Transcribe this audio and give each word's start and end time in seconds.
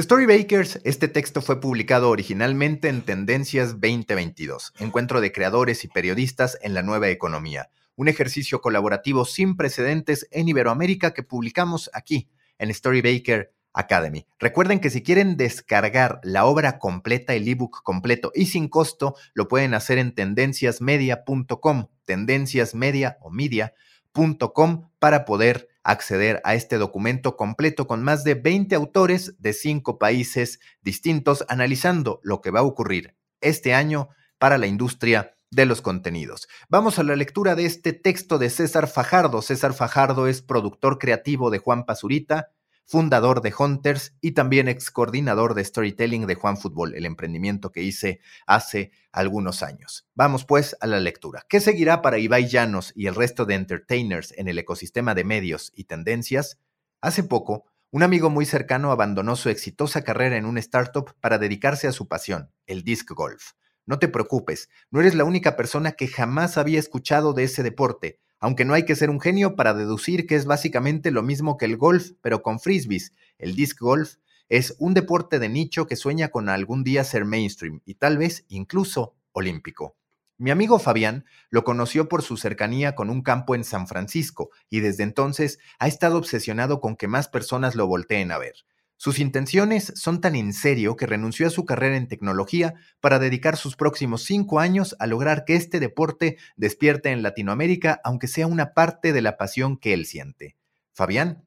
Storybakers, 0.00 0.80
este 0.84 1.08
texto 1.08 1.42
fue 1.42 1.60
publicado 1.60 2.08
originalmente 2.08 2.88
en 2.88 3.02
Tendencias 3.02 3.72
2022, 3.72 4.72
encuentro 4.78 5.20
de 5.20 5.30
creadores 5.30 5.84
y 5.84 5.88
periodistas 5.88 6.56
en 6.62 6.72
la 6.72 6.82
nueva 6.82 7.10
economía, 7.10 7.70
un 7.96 8.08
ejercicio 8.08 8.62
colaborativo 8.62 9.26
sin 9.26 9.58
precedentes 9.58 10.26
en 10.30 10.48
Iberoamérica 10.48 11.12
que 11.12 11.22
publicamos 11.22 11.90
aquí, 11.92 12.30
en 12.58 12.72
Storybaker 12.72 13.52
Academy. 13.74 14.26
Recuerden 14.38 14.80
que 14.80 14.88
si 14.88 15.02
quieren 15.02 15.36
descargar 15.36 16.20
la 16.22 16.46
obra 16.46 16.78
completa, 16.78 17.34
el 17.34 17.46
ebook 17.46 17.82
completo 17.82 18.32
y 18.34 18.46
sin 18.46 18.68
costo, 18.68 19.16
lo 19.34 19.48
pueden 19.48 19.74
hacer 19.74 19.98
en 19.98 20.14
tendenciasmedia.com, 20.14 21.88
tendenciasmedia 22.06 23.18
o 23.20 23.30
media.com 23.30 24.88
para 24.98 25.26
poder 25.26 25.68
acceder 25.82 26.40
a 26.44 26.54
este 26.54 26.78
documento 26.78 27.36
completo 27.36 27.86
con 27.86 28.02
más 28.02 28.24
de 28.24 28.34
20 28.34 28.74
autores 28.74 29.34
de 29.38 29.52
cinco 29.52 29.98
países 29.98 30.60
distintos 30.82 31.44
analizando 31.48 32.20
lo 32.22 32.40
que 32.40 32.50
va 32.50 32.60
a 32.60 32.64
ocurrir 32.64 33.16
este 33.40 33.74
año 33.74 34.10
para 34.38 34.58
la 34.58 34.66
industria 34.66 35.36
de 35.50 35.66
los 35.66 35.82
contenidos. 35.82 36.48
Vamos 36.68 36.98
a 36.98 37.02
la 37.02 37.16
lectura 37.16 37.54
de 37.54 37.66
este 37.66 37.92
texto 37.92 38.38
de 38.38 38.50
César 38.50 38.86
Fajardo. 38.88 39.42
César 39.42 39.74
Fajardo 39.74 40.26
es 40.28 40.42
productor 40.42 40.98
creativo 40.98 41.50
de 41.50 41.58
Juan 41.58 41.84
Pazurita, 41.84 42.50
fundador 42.90 43.40
de 43.40 43.54
Hunters 43.56 44.16
y 44.20 44.32
también 44.32 44.66
ex 44.66 44.90
coordinador 44.90 45.54
de 45.54 45.64
storytelling 45.64 46.26
de 46.26 46.34
Juan 46.34 46.56
Fútbol, 46.56 46.96
el 46.96 47.06
emprendimiento 47.06 47.70
que 47.70 47.84
hice 47.84 48.18
hace 48.48 48.90
algunos 49.12 49.62
años. 49.62 50.08
Vamos 50.16 50.44
pues 50.44 50.76
a 50.80 50.88
la 50.88 50.98
lectura. 50.98 51.46
¿Qué 51.48 51.60
seguirá 51.60 52.02
para 52.02 52.18
Ibai 52.18 52.48
Llanos 52.48 52.92
y 52.96 53.06
el 53.06 53.14
resto 53.14 53.46
de 53.46 53.54
entertainers 53.54 54.34
en 54.36 54.48
el 54.48 54.58
ecosistema 54.58 55.14
de 55.14 55.22
medios 55.22 55.70
y 55.76 55.84
tendencias? 55.84 56.58
Hace 57.00 57.22
poco, 57.22 57.64
un 57.92 58.02
amigo 58.02 58.28
muy 58.28 58.44
cercano 58.44 58.90
abandonó 58.90 59.36
su 59.36 59.50
exitosa 59.50 60.02
carrera 60.02 60.36
en 60.36 60.44
una 60.44 60.58
startup 60.58 61.14
para 61.20 61.38
dedicarse 61.38 61.86
a 61.86 61.92
su 61.92 62.08
pasión, 62.08 62.50
el 62.66 62.82
disc 62.82 63.08
golf. 63.12 63.52
No 63.86 64.00
te 64.00 64.08
preocupes, 64.08 64.68
no 64.90 64.98
eres 64.98 65.14
la 65.14 65.22
única 65.22 65.54
persona 65.54 65.92
que 65.92 66.08
jamás 66.08 66.58
había 66.58 66.80
escuchado 66.80 67.34
de 67.34 67.44
ese 67.44 67.62
deporte 67.62 68.18
aunque 68.40 68.64
no 68.64 68.74
hay 68.74 68.84
que 68.84 68.96
ser 68.96 69.10
un 69.10 69.20
genio 69.20 69.54
para 69.54 69.74
deducir 69.74 70.26
que 70.26 70.34
es 70.34 70.46
básicamente 70.46 71.10
lo 71.10 71.22
mismo 71.22 71.56
que 71.56 71.66
el 71.66 71.76
golf, 71.76 72.12
pero 72.22 72.42
con 72.42 72.58
frisbees. 72.58 73.12
El 73.38 73.54
disc 73.54 73.78
golf 73.78 74.16
es 74.48 74.74
un 74.78 74.94
deporte 74.94 75.38
de 75.38 75.48
nicho 75.48 75.86
que 75.86 75.94
sueña 75.94 76.28
con 76.28 76.48
algún 76.48 76.82
día 76.82 77.04
ser 77.04 77.24
mainstream 77.24 77.82
y 77.84 77.94
tal 77.94 78.18
vez 78.18 78.44
incluso 78.48 79.14
olímpico. 79.32 79.94
Mi 80.38 80.50
amigo 80.50 80.78
Fabián 80.78 81.26
lo 81.50 81.64
conoció 81.64 82.08
por 82.08 82.22
su 82.22 82.38
cercanía 82.38 82.94
con 82.94 83.10
un 83.10 83.22
campo 83.22 83.54
en 83.54 83.62
San 83.62 83.86
Francisco 83.86 84.50
y 84.70 84.80
desde 84.80 85.02
entonces 85.02 85.58
ha 85.78 85.86
estado 85.86 86.16
obsesionado 86.16 86.80
con 86.80 86.96
que 86.96 87.08
más 87.08 87.28
personas 87.28 87.74
lo 87.74 87.86
volteen 87.86 88.32
a 88.32 88.38
ver. 88.38 88.54
Sus 89.02 89.18
intenciones 89.18 89.94
son 89.96 90.20
tan 90.20 90.36
en 90.36 90.52
serio 90.52 90.94
que 90.94 91.06
renunció 91.06 91.46
a 91.46 91.50
su 91.50 91.64
carrera 91.64 91.96
en 91.96 92.06
tecnología 92.06 92.74
para 93.00 93.18
dedicar 93.18 93.56
sus 93.56 93.74
próximos 93.74 94.24
cinco 94.24 94.60
años 94.60 94.94
a 94.98 95.06
lograr 95.06 95.46
que 95.46 95.56
este 95.56 95.80
deporte 95.80 96.36
despierte 96.56 97.08
en 97.10 97.22
Latinoamérica, 97.22 98.02
aunque 98.04 98.28
sea 98.28 98.46
una 98.46 98.74
parte 98.74 99.14
de 99.14 99.22
la 99.22 99.38
pasión 99.38 99.78
que 99.78 99.94
él 99.94 100.04
siente. 100.04 100.58
Fabián 100.92 101.46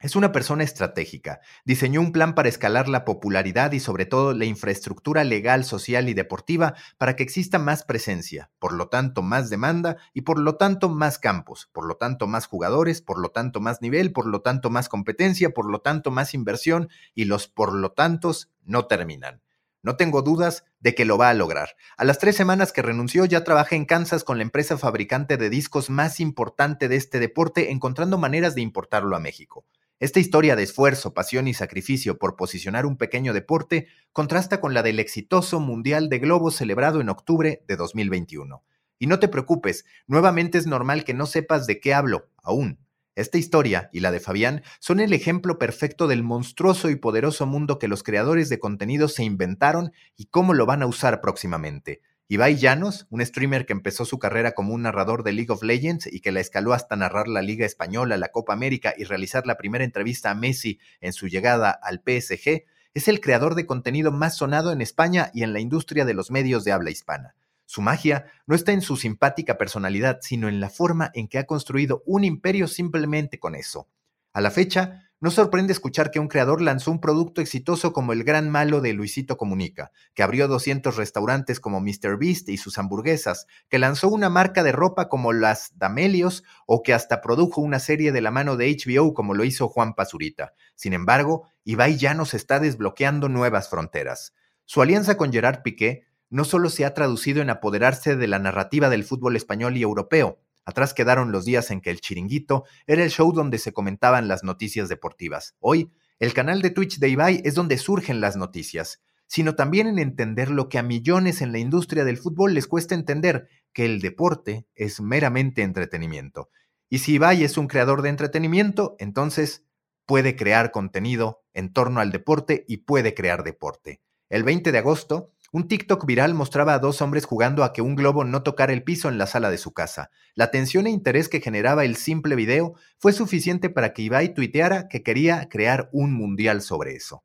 es 0.00 0.14
una 0.14 0.30
persona 0.30 0.62
estratégica. 0.62 1.40
Diseñó 1.64 2.00
un 2.00 2.12
plan 2.12 2.34
para 2.34 2.48
escalar 2.48 2.88
la 2.88 3.04
popularidad 3.04 3.72
y 3.72 3.80
sobre 3.80 4.06
todo 4.06 4.32
la 4.32 4.44
infraestructura 4.44 5.24
legal, 5.24 5.64
social 5.64 6.08
y 6.08 6.14
deportiva 6.14 6.74
para 6.98 7.16
que 7.16 7.24
exista 7.24 7.58
más 7.58 7.82
presencia, 7.82 8.50
por 8.60 8.72
lo 8.72 8.88
tanto 8.88 9.22
más 9.22 9.50
demanda 9.50 9.96
y 10.14 10.20
por 10.22 10.38
lo 10.38 10.56
tanto 10.56 10.88
más 10.88 11.18
campos, 11.18 11.68
por 11.72 11.84
lo 11.86 11.96
tanto 11.96 12.28
más 12.28 12.46
jugadores, 12.46 13.02
por 13.02 13.18
lo 13.18 13.30
tanto 13.30 13.60
más 13.60 13.82
nivel, 13.82 14.12
por 14.12 14.26
lo 14.26 14.40
tanto 14.40 14.70
más 14.70 14.88
competencia, 14.88 15.50
por 15.50 15.68
lo 15.68 15.80
tanto 15.80 16.12
más 16.12 16.32
inversión 16.32 16.88
y 17.14 17.24
los 17.24 17.48
por 17.48 17.74
lo 17.74 17.90
tantos 17.90 18.50
no 18.64 18.86
terminan. 18.86 19.42
No 19.82 19.96
tengo 19.96 20.22
dudas 20.22 20.64
de 20.80 20.94
que 20.94 21.04
lo 21.04 21.18
va 21.18 21.30
a 21.30 21.34
lograr. 21.34 21.70
A 21.96 22.04
las 22.04 22.18
tres 22.18 22.36
semanas 22.36 22.72
que 22.72 22.82
renunció 22.82 23.24
ya 23.24 23.44
trabaja 23.44 23.76
en 23.76 23.84
Kansas 23.84 24.24
con 24.24 24.38
la 24.38 24.42
empresa 24.42 24.76
fabricante 24.76 25.36
de 25.36 25.50
discos 25.50 25.88
más 25.88 26.20
importante 26.20 26.88
de 26.88 26.96
este 26.96 27.20
deporte, 27.20 27.70
encontrando 27.70 28.18
maneras 28.18 28.54
de 28.54 28.60
importarlo 28.60 29.16
a 29.16 29.20
México. 29.20 29.64
Esta 30.00 30.20
historia 30.20 30.54
de 30.54 30.62
esfuerzo, 30.62 31.12
pasión 31.12 31.48
y 31.48 31.54
sacrificio 31.54 32.18
por 32.18 32.36
posicionar 32.36 32.86
un 32.86 32.96
pequeño 32.96 33.32
deporte 33.32 33.88
contrasta 34.12 34.60
con 34.60 34.72
la 34.72 34.84
del 34.84 35.00
exitoso 35.00 35.58
Mundial 35.58 36.08
de 36.08 36.20
Globos 36.20 36.54
celebrado 36.54 37.00
en 37.00 37.08
octubre 37.08 37.64
de 37.66 37.74
2021. 37.74 38.62
Y 39.00 39.08
no 39.08 39.18
te 39.18 39.26
preocupes, 39.26 39.86
nuevamente 40.06 40.56
es 40.56 40.68
normal 40.68 41.02
que 41.02 41.14
no 41.14 41.26
sepas 41.26 41.66
de 41.66 41.80
qué 41.80 41.94
hablo 41.94 42.30
aún. 42.44 42.78
Esta 43.16 43.38
historia 43.38 43.90
y 43.92 43.98
la 43.98 44.12
de 44.12 44.20
Fabián 44.20 44.62
son 44.78 45.00
el 45.00 45.12
ejemplo 45.12 45.58
perfecto 45.58 46.06
del 46.06 46.22
monstruoso 46.22 46.90
y 46.90 46.94
poderoso 46.94 47.46
mundo 47.46 47.80
que 47.80 47.88
los 47.88 48.04
creadores 48.04 48.48
de 48.48 48.60
contenido 48.60 49.08
se 49.08 49.24
inventaron 49.24 49.90
y 50.16 50.26
cómo 50.26 50.54
lo 50.54 50.64
van 50.64 50.82
a 50.82 50.86
usar 50.86 51.20
próximamente. 51.20 52.02
Ibai 52.30 52.56
Llanos, 52.56 53.06
un 53.08 53.24
streamer 53.24 53.64
que 53.64 53.72
empezó 53.72 54.04
su 54.04 54.18
carrera 54.18 54.52
como 54.52 54.74
un 54.74 54.82
narrador 54.82 55.22
de 55.22 55.32
League 55.32 55.50
of 55.50 55.62
Legends 55.62 56.06
y 56.12 56.20
que 56.20 56.30
la 56.30 56.40
escaló 56.40 56.74
hasta 56.74 56.94
narrar 56.94 57.26
la 57.26 57.40
Liga 57.40 57.64
Española, 57.64 58.18
la 58.18 58.28
Copa 58.28 58.52
América 58.52 58.92
y 58.98 59.04
realizar 59.04 59.46
la 59.46 59.56
primera 59.56 59.82
entrevista 59.82 60.30
a 60.30 60.34
Messi 60.34 60.78
en 61.00 61.14
su 61.14 61.26
llegada 61.26 61.70
al 61.70 62.02
PSG, 62.04 62.64
es 62.92 63.08
el 63.08 63.22
creador 63.22 63.54
de 63.54 63.64
contenido 63.64 64.12
más 64.12 64.36
sonado 64.36 64.72
en 64.72 64.82
España 64.82 65.30
y 65.32 65.42
en 65.42 65.54
la 65.54 65.60
industria 65.60 66.04
de 66.04 66.12
los 66.12 66.30
medios 66.30 66.64
de 66.64 66.72
habla 66.72 66.90
hispana. 66.90 67.34
Su 67.64 67.80
magia 67.80 68.26
no 68.46 68.54
está 68.54 68.72
en 68.72 68.82
su 68.82 68.98
simpática 68.98 69.56
personalidad, 69.56 70.18
sino 70.20 70.50
en 70.50 70.60
la 70.60 70.68
forma 70.68 71.10
en 71.14 71.28
que 71.28 71.38
ha 71.38 71.46
construido 71.46 72.02
un 72.04 72.24
imperio 72.24 72.68
simplemente 72.68 73.38
con 73.38 73.54
eso. 73.54 73.88
A 74.34 74.42
la 74.42 74.50
fecha, 74.50 75.07
no 75.20 75.32
sorprende 75.32 75.72
escuchar 75.72 76.12
que 76.12 76.20
un 76.20 76.28
creador 76.28 76.60
lanzó 76.60 76.92
un 76.92 77.00
producto 77.00 77.40
exitoso 77.40 77.92
como 77.92 78.12
el 78.12 78.22
gran 78.22 78.50
malo 78.50 78.80
de 78.80 78.92
Luisito 78.92 79.36
Comunica, 79.36 79.90
que 80.14 80.22
abrió 80.22 80.46
200 80.46 80.96
restaurantes 80.96 81.58
como 81.58 81.80
Mr. 81.80 82.16
Beast 82.18 82.48
y 82.48 82.56
sus 82.56 82.78
hamburguesas, 82.78 83.46
que 83.68 83.80
lanzó 83.80 84.08
una 84.08 84.30
marca 84.30 84.62
de 84.62 84.70
ropa 84.70 85.08
como 85.08 85.32
las 85.32 85.76
Damelios 85.76 86.44
o 86.66 86.82
que 86.84 86.94
hasta 86.94 87.20
produjo 87.20 87.60
una 87.60 87.80
serie 87.80 88.12
de 88.12 88.20
la 88.20 88.30
mano 88.30 88.56
de 88.56 88.70
HBO 88.70 89.12
como 89.12 89.34
lo 89.34 89.44
hizo 89.44 89.68
Juan 89.68 89.94
Pazurita. 89.94 90.52
Sin 90.76 90.92
embargo, 90.92 91.48
Ibai 91.64 91.96
ya 91.96 92.14
nos 92.14 92.34
está 92.34 92.60
desbloqueando 92.60 93.28
nuevas 93.28 93.68
fronteras. 93.68 94.34
Su 94.66 94.82
alianza 94.82 95.16
con 95.16 95.32
Gerard 95.32 95.62
Piqué 95.62 96.04
no 96.30 96.44
solo 96.44 96.70
se 96.70 96.84
ha 96.84 96.94
traducido 96.94 97.42
en 97.42 97.50
apoderarse 97.50 98.14
de 98.14 98.26
la 98.28 98.38
narrativa 98.38 98.88
del 98.88 99.02
fútbol 99.02 99.34
español 99.34 99.76
y 99.76 99.82
europeo, 99.82 100.38
Atrás 100.68 100.92
quedaron 100.92 101.32
los 101.32 101.46
días 101.46 101.70
en 101.70 101.80
que 101.80 101.88
el 101.88 102.02
chiringuito 102.02 102.64
era 102.86 103.02
el 103.02 103.08
show 103.08 103.32
donde 103.32 103.56
se 103.56 103.72
comentaban 103.72 104.28
las 104.28 104.44
noticias 104.44 104.90
deportivas. 104.90 105.56
Hoy, 105.60 105.90
el 106.18 106.34
canal 106.34 106.60
de 106.60 106.68
Twitch 106.68 106.98
de 106.98 107.08
Ibai 107.08 107.40
es 107.46 107.54
donde 107.54 107.78
surgen 107.78 108.20
las 108.20 108.36
noticias, 108.36 109.00
sino 109.26 109.54
también 109.54 109.86
en 109.86 109.98
entender 109.98 110.50
lo 110.50 110.68
que 110.68 110.76
a 110.76 110.82
millones 110.82 111.40
en 111.40 111.52
la 111.52 111.58
industria 111.58 112.04
del 112.04 112.18
fútbol 112.18 112.52
les 112.52 112.66
cuesta 112.66 112.94
entender, 112.94 113.48
que 113.72 113.86
el 113.86 114.02
deporte 114.02 114.66
es 114.74 115.00
meramente 115.00 115.62
entretenimiento. 115.62 116.50
Y 116.90 116.98
si 116.98 117.14
Ibai 117.14 117.44
es 117.44 117.56
un 117.56 117.66
creador 117.66 118.02
de 118.02 118.10
entretenimiento, 118.10 118.94
entonces 118.98 119.64
puede 120.04 120.36
crear 120.36 120.70
contenido 120.70 121.40
en 121.54 121.72
torno 121.72 122.00
al 122.00 122.12
deporte 122.12 122.66
y 122.68 122.78
puede 122.78 123.14
crear 123.14 123.42
deporte. 123.42 124.02
El 124.28 124.44
20 124.44 124.70
de 124.70 124.76
agosto, 124.76 125.32
un 125.50 125.66
TikTok 125.66 126.04
viral 126.04 126.34
mostraba 126.34 126.74
a 126.74 126.78
dos 126.78 127.00
hombres 127.00 127.24
jugando 127.24 127.64
a 127.64 127.72
que 127.72 127.80
un 127.80 127.94
globo 127.94 128.24
no 128.24 128.42
tocara 128.42 128.72
el 128.72 128.84
piso 128.84 129.08
en 129.08 129.16
la 129.16 129.26
sala 129.26 129.50
de 129.50 129.58
su 129.58 129.72
casa. 129.72 130.10
La 130.34 130.44
atención 130.44 130.86
e 130.86 130.90
interés 130.90 131.28
que 131.28 131.40
generaba 131.40 131.84
el 131.84 131.96
simple 131.96 132.34
video 132.34 132.74
fue 132.98 133.12
suficiente 133.12 133.70
para 133.70 133.94
que 133.94 134.02
Ibai 134.02 134.34
tuiteara 134.34 134.88
que 134.88 135.02
quería 135.02 135.48
crear 135.48 135.88
un 135.92 136.12
mundial 136.12 136.60
sobre 136.60 136.94
eso. 136.94 137.24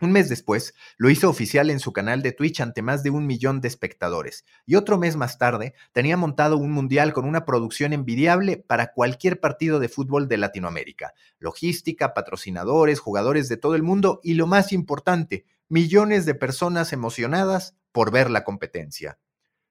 Un 0.00 0.12
mes 0.12 0.30
después, 0.30 0.74
lo 0.96 1.10
hizo 1.10 1.28
oficial 1.28 1.68
en 1.68 1.78
su 1.78 1.92
canal 1.92 2.22
de 2.22 2.32
Twitch 2.32 2.62
ante 2.62 2.80
más 2.80 3.02
de 3.02 3.10
un 3.10 3.26
millón 3.26 3.60
de 3.60 3.68
espectadores. 3.68 4.46
Y 4.64 4.76
otro 4.76 4.96
mes 4.96 5.16
más 5.16 5.36
tarde, 5.36 5.74
tenía 5.92 6.16
montado 6.16 6.56
un 6.56 6.70
mundial 6.70 7.12
con 7.12 7.26
una 7.26 7.44
producción 7.44 7.92
envidiable 7.92 8.56
para 8.56 8.92
cualquier 8.92 9.40
partido 9.40 9.78
de 9.78 9.90
fútbol 9.90 10.26
de 10.26 10.38
Latinoamérica. 10.38 11.12
Logística, 11.38 12.14
patrocinadores, 12.14 12.98
jugadores 12.98 13.50
de 13.50 13.58
todo 13.58 13.74
el 13.74 13.82
mundo 13.82 14.20
y 14.22 14.34
lo 14.34 14.46
más 14.46 14.72
importante, 14.72 15.44
millones 15.70 16.26
de 16.26 16.34
personas 16.34 16.92
emocionadas 16.92 17.74
por 17.92 18.12
ver 18.12 18.30
la 18.30 18.44
competencia. 18.44 19.18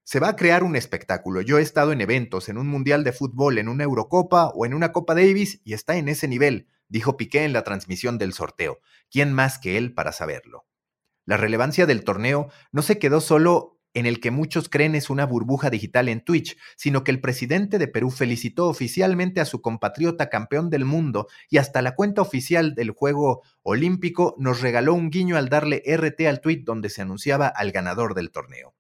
Se 0.04 0.19
va 0.19 0.30
a 0.30 0.36
crear 0.36 0.63
un 0.63 0.75
espectáculo. 0.75 1.42
Yo 1.42 1.60
he 1.60 1.62
estado 1.62 1.92
en 1.92 2.01
eventos, 2.01 2.50
en 2.50 2.57
un 2.57 2.68
mundial 2.68 3.04
de 3.04 3.12
fútbol, 3.12 3.60
en 3.60 3.69
una 3.69 3.84
Eurocopa 3.84 4.48
o 4.56 4.66
en 4.66 4.74
una 4.74 4.92
Copa 4.92 5.13
Davis 5.13 5.62
y 5.63 5.74
está 5.74 5.98
en 5.98 6.10
ese 6.10 6.28
nivel 6.28 6.68
dijo 6.90 7.16
Piqué 7.16 7.46
en 7.46 7.54
la 7.54 7.63
transmisión 7.63 8.18
del 8.18 8.34
sorteo. 8.34 8.81
¿Quién 9.10 9.31
más 9.31 9.60
que 9.60 9.78
él 9.78 9.94
para 9.94 10.12
saberlo? 10.12 10.66
La 11.25 11.38
relevancia 11.38 11.86
del 11.86 12.04
torneo 12.04 12.50
no 12.72 12.81
se 12.81 13.00
quedó 13.00 13.22
solo 13.22 13.79
en 14.00 14.06
el 14.06 14.19
que 14.19 14.31
muchos 14.31 14.69
creen 14.69 14.96
es 14.96 15.10
una 15.10 15.25
burbuja 15.25 15.69
digital 15.69 16.10
en 16.10 16.22
Twitch, 16.22 16.57
sino 16.75 17.04
que 17.04 17.12
el 17.12 17.22
presidente 17.22 17.78
de 17.78 17.88
Perú 17.88 18.10
felicitó 18.10 18.68
oficialmente 18.68 19.42
a 19.42 19.46
su 19.46 19.62
compatriota 19.62 20.30
campeón 20.30 20.69
del 20.69 20.86
mundo 20.86 21.28
y 21.50 21.57
hasta 21.57 21.81
la 21.81 21.96
cuenta 21.96 22.22
oficial 22.22 22.74
del 22.75 22.92
Juego 22.92 23.44
Olímpico 23.62 24.36
nos 24.38 24.62
regaló 24.62 24.94
un 24.94 25.10
guiño 25.10 25.38
al 25.38 25.50
darle 25.50 25.84
RT 25.86 26.22
al 26.28 26.42
tweet 26.42 26.63
donde 26.63 26.90
se 26.90 27.01
anunciaba 27.01 27.48
al 27.48 27.72
ganador 27.72 28.16
del 28.16 28.31
torneo. 28.31 28.79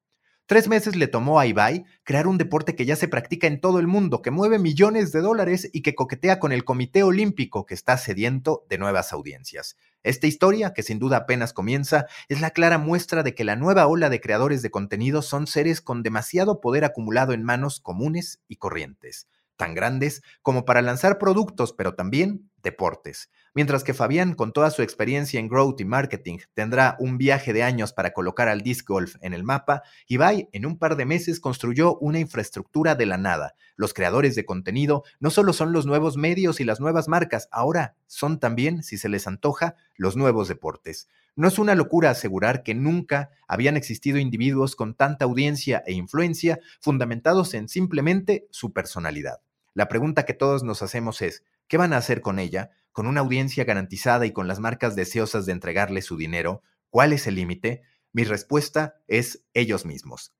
Tres 0.49 0.67
meses 0.67 0.95
le 0.95 1.07
tomó 1.07 1.39
a 1.39 1.45
Ibai 1.45 1.85
crear 2.03 2.25
un 2.25 2.39
deporte 2.39 2.75
que 2.75 2.83
ya 2.83 2.95
se 2.95 3.07
practica 3.07 3.45
en 3.45 3.61
todo 3.61 3.77
el 3.77 3.85
mundo, 3.85 4.23
que 4.23 4.31
mueve 4.31 4.57
millones 4.57 5.11
de 5.11 5.21
dólares 5.21 5.69
y 5.73 5.83
que 5.83 5.93
coquetea 5.93 6.39
con 6.39 6.51
el 6.51 6.63
Comité 6.65 7.03
Olímpico, 7.03 7.67
que 7.67 7.75
está 7.75 7.99
sediento 7.99 8.65
de 8.67 8.79
nuevas 8.79 9.13
audiencias. 9.13 9.77
Esta 10.01 10.25
historia, 10.25 10.73
que 10.73 10.81
sin 10.81 10.97
duda 10.97 11.17
apenas 11.17 11.53
comienza, 11.53 12.07
es 12.29 12.41
la 12.41 12.49
clara 12.49 12.79
muestra 12.79 13.21
de 13.21 13.35
que 13.35 13.43
la 13.43 13.57
nueva 13.57 13.85
ola 13.85 14.09
de 14.09 14.21
creadores 14.21 14.63
de 14.63 14.71
contenido 14.71 15.21
son 15.21 15.45
seres 15.45 15.81
con 15.81 16.01
demasiado 16.01 16.61
poder 16.61 16.83
acumulado 16.83 17.33
en 17.33 17.43
manos 17.43 17.79
comunes 17.79 18.41
y 18.47 18.55
corrientes, 18.55 19.27
tan 19.55 19.75
grandes 19.75 20.23
como 20.41 20.65
para 20.65 20.81
lanzar 20.81 21.19
productos, 21.19 21.73
pero 21.73 21.93
también 21.93 22.49
deportes. 22.61 23.29
Mientras 23.53 23.83
que 23.83 23.93
Fabián, 23.93 24.35
con 24.35 24.53
toda 24.53 24.69
su 24.69 24.81
experiencia 24.81 25.39
en 25.39 25.47
growth 25.47 25.81
y 25.81 25.85
marketing, 25.85 26.37
tendrá 26.53 26.95
un 26.99 27.17
viaje 27.17 27.51
de 27.51 27.63
años 27.63 27.93
para 27.93 28.13
colocar 28.13 28.47
al 28.47 28.61
disc 28.61 28.87
golf 28.87 29.15
en 29.21 29.33
el 29.33 29.43
mapa, 29.43 29.81
Ibai 30.07 30.49
en 30.51 30.65
un 30.65 30.77
par 30.77 30.95
de 30.95 31.05
meses 31.05 31.39
construyó 31.39 31.97
una 31.97 32.19
infraestructura 32.19 32.95
de 32.95 33.05
la 33.05 33.17
nada. 33.17 33.55
Los 33.75 33.93
creadores 33.93 34.35
de 34.35 34.45
contenido 34.45 35.03
no 35.19 35.29
solo 35.31 35.53
son 35.53 35.73
los 35.73 35.85
nuevos 35.85 36.15
medios 36.15 36.59
y 36.59 36.63
las 36.63 36.79
nuevas 36.79 37.07
marcas, 37.07 37.49
ahora 37.51 37.95
son 38.07 38.39
también, 38.39 38.83
si 38.83 38.97
se 38.97 39.09
les 39.09 39.25
antoja, 39.25 39.75
los 39.95 40.15
nuevos 40.15 40.47
deportes. 40.47 41.07
No 41.35 41.47
es 41.47 41.57
una 41.57 41.75
locura 41.75 42.09
asegurar 42.09 42.63
que 42.63 42.75
nunca 42.75 43.31
habían 43.47 43.77
existido 43.77 44.17
individuos 44.17 44.75
con 44.75 44.93
tanta 44.93 45.25
audiencia 45.25 45.83
e 45.87 45.93
influencia 45.93 46.59
fundamentados 46.81 47.53
en 47.53 47.69
simplemente 47.69 48.47
su 48.51 48.73
personalidad. 48.73 49.39
La 49.73 49.87
pregunta 49.87 50.25
que 50.25 50.33
todos 50.33 50.63
nos 50.63 50.81
hacemos 50.81 51.21
es, 51.21 51.43
¿qué 51.69 51.77
van 51.77 51.93
a 51.93 51.97
hacer 51.97 52.19
con 52.19 52.37
ella? 52.39 52.71
con 52.99 53.07
una 53.07 53.21
audiencia 53.21 53.63
garantizada 53.63 54.25
y 54.25 54.33
con 54.33 54.49
las 54.49 54.59
marcas 54.59 54.93
deseosas 54.93 55.45
de 55.45 55.53
entregarle 55.53 56.01
su 56.01 56.17
dinero, 56.17 56.63
¿cuál 56.89 57.13
es 57.13 57.27
el 57.27 57.35
límite? 57.35 57.81
Mi 58.11 58.25
respuesta 58.25 58.95
es 59.07 59.45
ellos 59.53 59.85
mismos 59.85 60.33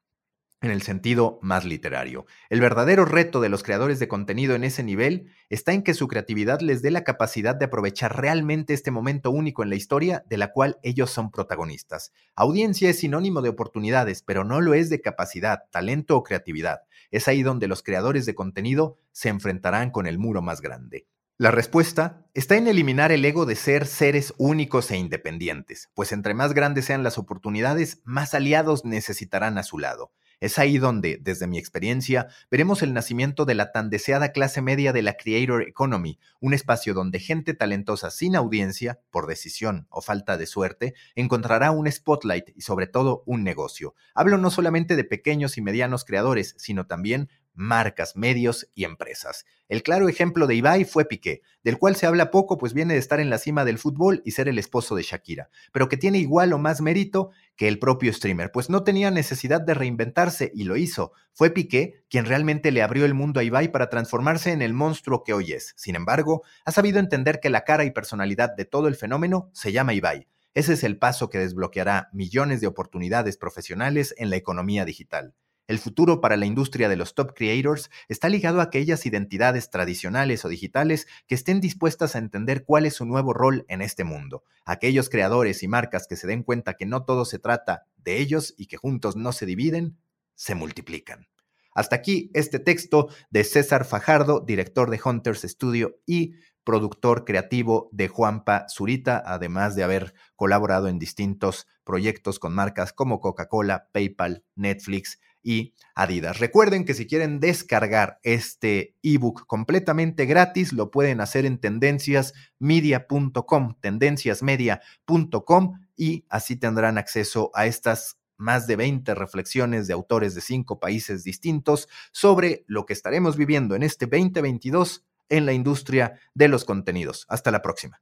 en 0.61 0.71
el 0.71 0.81
sentido 0.81 1.39
más 1.41 1.63
literario. 1.63 2.25
El 2.49 2.59
verdadero 2.59 3.05
reto 3.05 3.39
de 3.39 3.47
los 3.47 3.63
creadores 3.63 3.97
de 3.99 4.09
contenido 4.09 4.55
en 4.55 4.65
ese 4.65 4.83
nivel 4.83 5.31
está 5.47 5.71
en 5.71 5.83
que 5.83 5.93
su 5.93 6.09
creatividad 6.09 6.59
les 6.59 6.81
dé 6.81 6.91
la 6.91 7.05
capacidad 7.05 7.55
de 7.55 7.63
aprovechar 7.63 8.19
realmente 8.19 8.73
este 8.73 8.91
momento 8.91 9.31
único 9.31 9.63
en 9.63 9.69
la 9.69 9.77
historia 9.77 10.25
de 10.27 10.35
la 10.35 10.51
cual 10.51 10.77
ellos 10.83 11.11
son 11.11 11.31
protagonistas. 11.31 12.11
Audiencia 12.35 12.89
es 12.89 12.99
sinónimo 12.99 13.41
de 13.41 13.47
oportunidades, 13.47 14.21
pero 14.21 14.43
no 14.43 14.59
lo 14.59 14.73
es 14.73 14.89
de 14.89 14.99
capacidad, 14.99 15.63
talento 15.71 16.17
o 16.17 16.23
creatividad. 16.23 16.81
Es 17.09 17.29
ahí 17.29 17.41
donde 17.41 17.69
los 17.69 17.81
creadores 17.81 18.25
de 18.25 18.35
contenido 18.35 18.97
se 19.13 19.29
enfrentarán 19.29 19.91
con 19.91 20.07
el 20.07 20.19
muro 20.19 20.41
más 20.41 20.59
grande. 20.59 21.07
La 21.41 21.51
respuesta 21.51 22.27
está 22.33 22.57
en 22.57 22.67
eliminar 22.67 23.13
el 23.13 23.23
ego 23.23 23.45
de 23.45 23.55
ser 23.55 23.87
seres 23.87 24.33
únicos 24.37 24.91
e 24.91 24.97
independientes, 24.97 25.89
pues 25.93 26.11
entre 26.11 26.33
más 26.33 26.53
grandes 26.53 26.83
sean 26.83 27.01
las 27.01 27.17
oportunidades, 27.17 28.01
más 28.03 28.33
aliados 28.33 28.83
necesitarán 28.83 29.57
a 29.57 29.63
su 29.63 29.79
lado. 29.79 30.11
Es 30.41 30.57
ahí 30.57 30.77
donde, 30.77 31.17
desde 31.21 31.47
mi 31.47 31.57
experiencia, 31.57 32.27
veremos 32.49 32.81
el 32.81 32.93
nacimiento 32.93 33.43
de 33.43 33.55
la 33.55 33.73
tan 33.73 33.89
deseada 33.89 34.33
clase 34.33 34.61
media 34.61 34.93
de 34.93 35.01
la 35.01 35.15
Creator 35.15 35.63
Economy, 35.63 36.17
un 36.39 36.53
espacio 36.53 36.93
donde 36.93 37.19
gente 37.19 37.53
talentosa 37.53 38.09
sin 38.09 38.37
audiencia, 38.37 38.99
por 39.09 39.27
decisión 39.27 39.87
o 39.89 40.01
falta 40.01 40.37
de 40.37 40.45
suerte, 40.45 40.93
encontrará 41.15 41.71
un 41.71 41.91
spotlight 41.91 42.49
y 42.55 42.61
sobre 42.61 42.87
todo 42.87 43.23
un 43.25 43.43
negocio. 43.43 43.95
Hablo 44.13 44.37
no 44.37 44.49
solamente 44.49 44.95
de 44.95 45.03
pequeños 45.03 45.57
y 45.57 45.61
medianos 45.61 46.05
creadores, 46.05 46.55
sino 46.57 46.85
también 46.85 47.29
marcas, 47.59 48.15
medios 48.15 48.71
y 48.73 48.85
empresas. 48.85 49.45
El 49.67 49.83
claro 49.83 50.07
ejemplo 50.07 50.47
de 50.47 50.55
Ibai 50.55 50.85
fue 50.85 51.05
Piqué, 51.05 51.41
del 51.61 51.77
cual 51.77 51.97
se 51.97 52.07
habla 52.07 52.31
poco 52.31 52.57
pues 52.57 52.73
viene 52.73 52.93
de 52.93 52.99
estar 52.99 53.19
en 53.19 53.29
la 53.29 53.37
cima 53.37 53.65
del 53.65 53.77
fútbol 53.77 54.21
y 54.23 54.31
ser 54.31 54.47
el 54.47 54.57
esposo 54.57 54.95
de 54.95 55.03
Shakira, 55.03 55.49
pero 55.73 55.89
que 55.89 55.97
tiene 55.97 56.19
igual 56.19 56.53
o 56.53 56.57
más 56.57 56.79
mérito 56.79 57.31
que 57.57 57.67
el 57.67 57.77
propio 57.77 58.13
streamer, 58.13 58.51
pues 58.51 58.69
no 58.69 58.83
tenía 58.83 59.11
necesidad 59.11 59.59
de 59.59 59.73
reinventarse 59.73 60.51
y 60.55 60.63
lo 60.63 60.77
hizo. 60.77 61.11
Fue 61.33 61.49
Piqué 61.49 62.05
quien 62.09 62.25
realmente 62.25 62.71
le 62.71 62.81
abrió 62.81 63.03
el 63.03 63.13
mundo 63.13 63.41
a 63.41 63.43
Ibai 63.43 63.71
para 63.71 63.89
transformarse 63.89 64.53
en 64.53 64.61
el 64.61 64.73
monstruo 64.73 65.25
que 65.25 65.33
hoy 65.33 65.51
es. 65.51 65.73
Sin 65.75 65.95
embargo, 65.95 66.43
ha 66.63 66.71
sabido 66.71 66.99
entender 66.99 67.41
que 67.41 67.49
la 67.49 67.65
cara 67.65 67.83
y 67.83 67.91
personalidad 67.91 68.55
de 68.55 68.63
todo 68.63 68.87
el 68.87 68.95
fenómeno 68.95 69.51
se 69.53 69.73
llama 69.73 69.93
Ibai. 69.93 70.27
Ese 70.53 70.73
es 70.73 70.83
el 70.83 70.97
paso 70.97 71.29
que 71.29 71.39
desbloqueará 71.39 72.09
millones 72.13 72.61
de 72.61 72.67
oportunidades 72.67 73.37
profesionales 73.37 74.15
en 74.17 74.29
la 74.29 74.37
economía 74.37 74.85
digital. 74.85 75.35
El 75.69 75.77
futuro 75.77 76.19
para 76.19 76.35
la 76.35 76.47
industria 76.47 76.89
de 76.89 76.95
los 76.95 77.13
top 77.13 77.35
creators 77.35 77.91
está 78.07 78.27
ligado 78.27 78.59
a 78.59 78.63
aquellas 78.63 79.05
identidades 79.05 79.69
tradicionales 79.69 80.43
o 80.43 80.49
digitales 80.49 81.05
que 81.27 81.35
estén 81.35 81.61
dispuestas 81.61 82.15
a 82.15 82.17
entender 82.17 82.65
cuál 82.65 82.87
es 82.87 82.95
su 82.95 83.05
nuevo 83.05 83.33
rol 83.33 83.65
en 83.69 83.83
este 83.83 84.03
mundo. 84.03 84.43
Aquellos 84.65 85.09
creadores 85.09 85.61
y 85.61 85.67
marcas 85.67 86.07
que 86.07 86.15
se 86.15 86.25
den 86.25 86.41
cuenta 86.41 86.73
que 86.73 86.87
no 86.87 87.05
todo 87.05 87.23
se 87.23 87.37
trata 87.37 87.85
de 87.97 88.17
ellos 88.17 88.55
y 88.57 88.65
que 88.65 88.77
juntos 88.77 89.15
no 89.15 89.31
se 89.31 89.45
dividen, 89.45 89.99
se 90.33 90.55
multiplican. 90.55 91.27
Hasta 91.75 91.97
aquí 91.97 92.31
este 92.33 92.57
texto 92.57 93.09
de 93.29 93.43
César 93.43 93.85
Fajardo, 93.85 94.39
director 94.39 94.89
de 94.89 94.99
Hunters 95.05 95.43
Studio 95.43 95.99
y 96.07 96.33
productor 96.63 97.25
creativo 97.25 97.89
de 97.91 98.07
Juanpa 98.07 98.65
Zurita, 98.69 99.21
además 99.23 99.75
de 99.75 99.83
haber 99.83 100.15
colaborado 100.35 100.87
en 100.87 100.97
distintos 100.97 101.67
proyectos 101.83 102.39
con 102.39 102.55
marcas 102.55 102.91
como 102.91 103.21
Coca-Cola, 103.21 103.87
PayPal, 103.91 104.43
Netflix, 104.55 105.19
y 105.43 105.73
Adidas. 105.95 106.39
Recuerden 106.39 106.85
que 106.85 106.93
si 106.93 107.07
quieren 107.07 107.41
descargar 107.41 108.19
este 108.23 108.95
ebook 109.03 109.45
completamente 109.47 110.25
gratis, 110.25 110.71
lo 110.71 110.91
pueden 110.91 111.19
hacer 111.19 111.45
en 111.45 111.59
tendenciasmedia.com, 111.59 113.75
tendenciasmedia.com 113.81 115.79
y 115.97 116.25
así 116.29 116.55
tendrán 116.55 116.97
acceso 116.97 117.51
a 117.53 117.65
estas 117.65 118.17
más 118.37 118.65
de 118.67 118.77
20 118.77 119.13
reflexiones 119.15 119.87
de 119.87 119.93
autores 119.93 120.33
de 120.33 120.39
cinco 120.41 120.79
países 120.79 121.25
distintos 121.25 121.89
sobre 122.13 122.63
lo 122.67 122.85
que 122.85 122.93
estaremos 122.93 123.35
viviendo 123.35 123.75
en 123.75 123.83
este 123.83 124.05
2022 124.05 125.03
en 125.27 125.45
la 125.45 125.51
industria 125.53 126.17
de 126.33 126.47
los 126.47 126.63
contenidos. 126.65 127.25
Hasta 127.27 127.51
la 127.51 127.61
próxima. 127.61 128.01